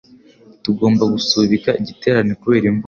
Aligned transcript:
Tugomba 0.63 1.03
gusubika 1.13 1.69
igiterane 1.81 2.33
kubera 2.41 2.65
imvura. 2.71 2.79